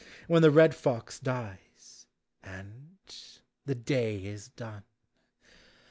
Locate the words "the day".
3.67-4.25